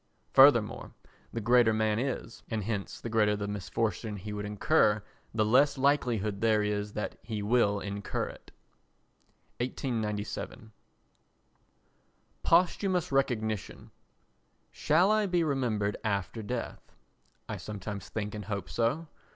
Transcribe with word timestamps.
Fortunately 0.33 0.89
the 1.31 1.39
greater 1.41 1.73
man 1.73 1.99
he 1.99 2.05
is, 2.05 2.41
and 2.49 2.63
hence 2.63 2.99
the 2.99 3.07
greater 3.07 3.35
the 3.35 3.47
misfortune 3.47 4.17
he 4.17 4.33
would 4.33 4.45
incur, 4.45 5.03
the 5.31 5.45
less 5.45 5.77
likelihood 5.77 6.41
there 6.41 6.63
is 6.63 6.93
that 6.93 7.19
he 7.21 7.43
will 7.43 7.79
incur 7.79 8.25
it. 8.29 8.51
[1897.] 9.59 10.71
Posthumous 12.41 13.11
Recognition 13.11 13.91
Shall 14.71 15.11
I 15.11 15.27
be 15.27 15.43
remembered 15.43 15.97
after 16.03 16.41
death? 16.41 16.91
I 17.47 17.57
sometimes 17.57 18.09
think 18.09 18.33
and 18.33 18.45
hope 18.45 18.71
so. 18.71 19.07